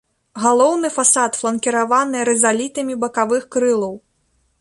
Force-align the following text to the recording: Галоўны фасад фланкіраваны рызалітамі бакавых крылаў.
Галоўны 0.43 0.89
фасад 0.95 1.31
фланкіраваны 1.41 2.17
рызалітамі 2.29 2.95
бакавых 3.05 3.43
крылаў. 3.57 3.93